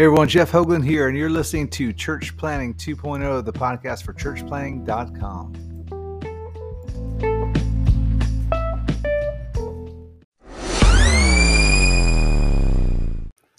[0.00, 4.14] Hey everyone, Jeff Hoglen here, and you're listening to Church Planting 2.0, the podcast for
[4.14, 5.52] churchplanting.com.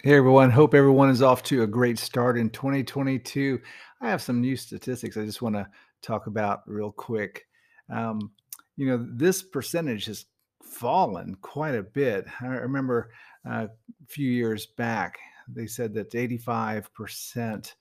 [0.04, 3.62] Hey everyone, hope everyone is off to a great start in 2022.
[4.02, 5.68] I have some new statistics I just want to
[6.02, 7.46] talk about real quick.
[7.88, 8.32] Um,
[8.78, 10.26] you know, this percentage has
[10.64, 12.26] fallen quite a bit.
[12.42, 13.12] I remember
[13.48, 15.20] uh, a few years back,
[15.54, 17.74] they said that 85%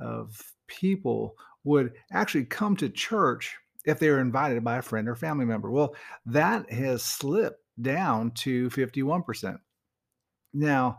[0.00, 5.16] of people would actually come to church if they were invited by a friend or
[5.16, 5.70] family member.
[5.70, 5.94] Well,
[6.26, 9.58] that has slipped down to 51%.
[10.52, 10.98] Now,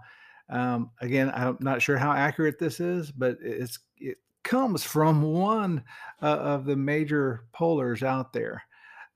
[0.49, 5.83] um, again, I'm not sure how accurate this is, but it's it comes from one
[6.21, 8.63] uh, of the major pollers out there.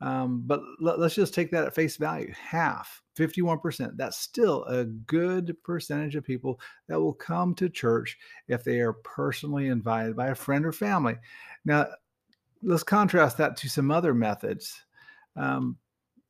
[0.03, 3.95] Um, but let, us just take that at face value half, 51%.
[3.95, 6.59] That's still a good percentage of people
[6.90, 8.18] that will come to church
[8.49, 11.15] if they are personally invited by a friend or family.
[11.63, 11.87] Now,
[12.62, 14.84] let's contrast that to some other methods.
[15.37, 15.77] Um,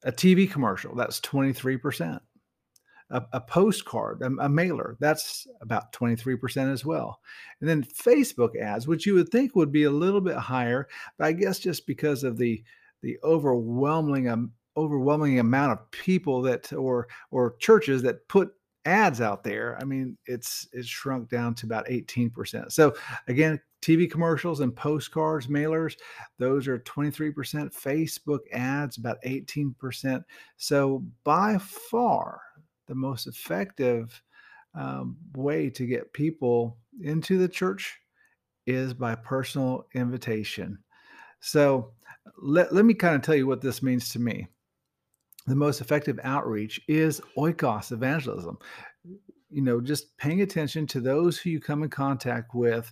[0.03, 2.19] a TV commercial, that's 23%.
[3.09, 7.19] A, a postcard, a, a mailer, that's about 23% as well.
[7.59, 11.25] And then Facebook ads, which you would think would be a little bit higher, but
[11.25, 12.63] I guess just because of the
[13.03, 18.51] the overwhelming um, overwhelming amount of people that or or churches that put
[18.85, 22.93] ads out there i mean it's it's shrunk down to about 18% so
[23.27, 25.95] again tv commercials and postcards mailers
[26.39, 30.23] those are 23% facebook ads about 18%
[30.57, 32.41] so by far
[32.87, 34.21] the most effective
[34.75, 37.99] um, way to get people into the church
[38.65, 40.77] is by personal invitation.
[41.39, 41.91] So
[42.41, 44.47] let, let me kind of tell you what this means to me.
[45.47, 48.57] The most effective outreach is oikos evangelism.
[49.49, 52.91] You know, just paying attention to those who you come in contact with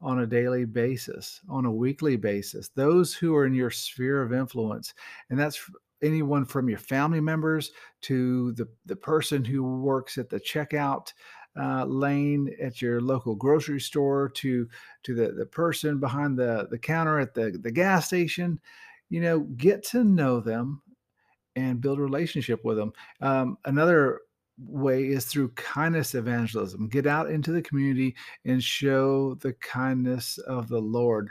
[0.00, 4.32] on a daily basis, on a weekly basis, those who are in your sphere of
[4.32, 4.94] influence.
[5.28, 5.60] And that's
[6.02, 7.72] anyone from your family members
[8.02, 11.12] to the, the person who works at the checkout
[11.56, 14.68] uh, lane at your local grocery store to
[15.02, 18.60] to the, the person behind the, the counter at the, the gas station
[19.10, 20.82] you know get to know them
[21.56, 24.20] and build a relationship with them um, another
[24.58, 26.88] way is through kindness evangelism.
[26.88, 31.30] Get out into the community and show the kindness of the lord.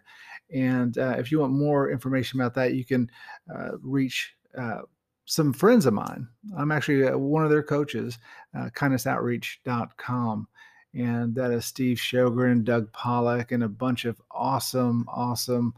[0.54, 3.10] And uh, if you want more information about that you can
[3.54, 4.82] uh, reach uh,
[5.28, 6.28] some friends of mine.
[6.58, 8.18] I'm actually uh, one of their coaches,
[8.58, 10.48] uh, kindnessoutreach.com.
[10.94, 15.74] And that is Steve Sjogren, Doug Pollock, and a bunch of awesome, awesome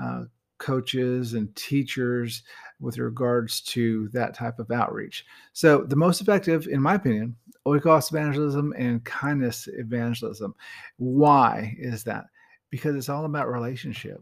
[0.00, 0.24] uh,
[0.58, 2.42] coaches and teachers
[2.80, 5.26] with regards to that type of outreach.
[5.52, 7.36] So, the most effective, in my opinion,
[7.66, 10.54] oikos evangelism and kindness evangelism.
[10.96, 12.24] Why is that?
[12.70, 14.20] Because it's all about relationship.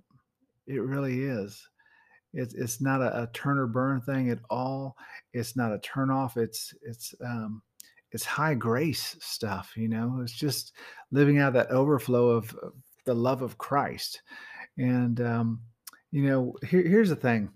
[0.67, 1.69] It really is.
[2.35, 4.97] It's it's not a, a turn or burn thing at all.
[5.33, 6.37] It's not a turn off.
[6.37, 7.63] It's it's um,
[8.13, 9.73] it's high grace stuff.
[9.77, 10.73] You know, it's just
[11.11, 12.73] living out that overflow of, of
[13.05, 14.23] the love of Christ.
[14.79, 15.61] And um,
[16.11, 17.51] you know, here, here's the thing.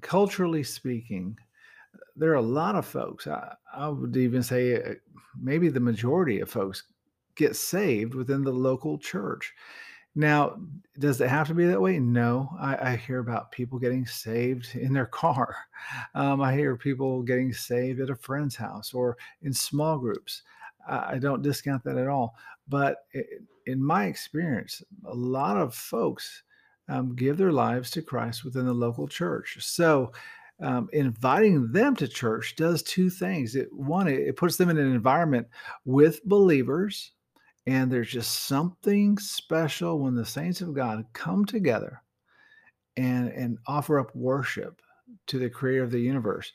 [0.00, 1.36] Culturally speaking,
[2.16, 3.26] there are a lot of folks.
[3.26, 4.94] I, I would even say uh,
[5.40, 6.84] maybe the majority of folks
[7.36, 9.52] get saved within the local church.
[10.14, 10.56] Now,
[10.98, 11.98] does it have to be that way?
[11.98, 12.50] No.
[12.60, 15.54] I, I hear about people getting saved in their car.
[16.14, 20.42] Um, I hear people getting saved at a friend's house or in small groups.
[20.88, 22.34] I, I don't discount that at all.
[22.68, 23.26] But it,
[23.66, 26.42] in my experience, a lot of folks
[26.88, 29.56] um, give their lives to Christ within the local church.
[29.60, 30.12] So,
[30.60, 33.56] um, inviting them to church does two things.
[33.56, 35.46] It one, it, it puts them in an environment
[35.86, 37.12] with believers
[37.66, 42.02] and there's just something special when the saints of God come together
[42.96, 44.80] and, and offer up worship
[45.26, 46.52] to the creator of the universe.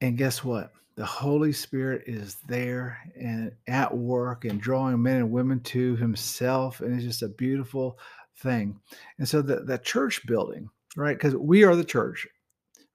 [0.00, 0.72] And guess what?
[0.96, 6.80] The Holy Spirit is there and at work and drawing men and women to himself.
[6.80, 7.98] And it's just a beautiful
[8.38, 8.78] thing.
[9.18, 11.16] And so the, the church building, right?
[11.16, 12.26] Because we are the church,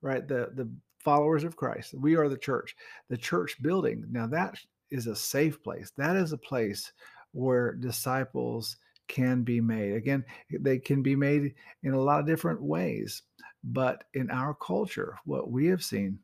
[0.02, 0.28] right?
[0.28, 0.70] The the
[1.00, 1.94] followers of Christ.
[1.94, 2.76] We are the church.
[3.10, 4.06] The church building.
[4.10, 4.58] Now that
[4.94, 5.92] is a safe place.
[5.98, 6.94] That is a place
[7.32, 9.96] where disciples can be made.
[9.96, 13.24] Again, they can be made in a lot of different ways.
[13.64, 16.20] But in our culture, what we have seen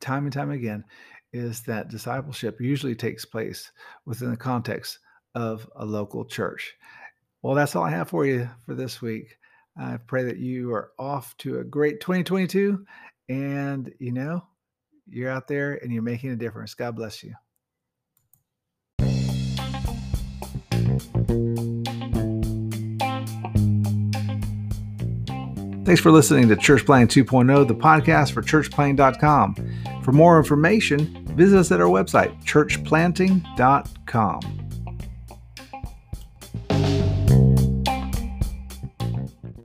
[0.00, 0.84] time and time again
[1.32, 3.70] is that discipleship usually takes place
[4.04, 4.98] within the context
[5.34, 6.74] of a local church.
[7.42, 9.38] Well, that's all I have for you for this week.
[9.78, 12.84] I pray that you are off to a great 2022
[13.28, 14.44] and you know,
[15.08, 16.74] you're out there and you're making a difference.
[16.74, 17.34] God bless you.
[25.84, 29.56] Thanks for listening to Church Planting 2.0, the podcast for churchplanting.com.
[30.04, 34.59] For more information, visit us at our website, churchplanting.com.